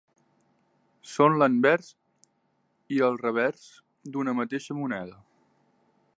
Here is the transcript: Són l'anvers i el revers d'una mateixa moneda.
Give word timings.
Són 1.15 1.35
l'anvers 1.43 1.91
i 2.97 3.03
el 3.09 3.21
revers 3.27 3.69
d'una 4.17 4.37
mateixa 4.41 4.81
moneda. 4.81 5.23